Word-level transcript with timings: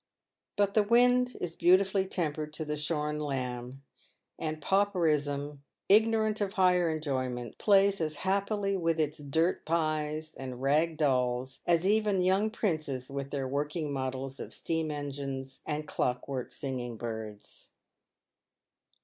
But 0.55 0.73
the 0.73 0.81
wind 0.81 1.37
is 1.39 1.55
beautifully 1.55 2.07
tempered 2.07 2.53
to 2.53 2.65
the 2.65 2.75
shorn 2.75 3.19
lamb, 3.19 3.83
and 4.39 4.59
pauperism, 4.59 5.61
ignorant 5.89 6.41
of 6.41 6.53
higher 6.53 6.89
enjoyments, 6.89 7.55
plays 7.59 8.01
as 8.01 8.15
happily 8.25 8.75
with 8.75 8.99
its" 8.99 9.19
dirt 9.29 9.63
pies" 9.63 10.33
and 10.33 10.59
"rag 10.59 10.97
dolls" 10.97 11.59
as 11.67 11.85
even 11.85 12.23
young 12.23 12.49
princes 12.49 13.11
with 13.11 13.29
their 13.29 13.47
work 13.47 13.75
ing 13.75 13.93
models 13.93 14.39
of 14.39 14.53
steam 14.55 14.89
engines 14.89 15.61
and 15.67 15.87
clockwork 15.87 16.51
singing 16.51 16.97
birds. 16.97 17.69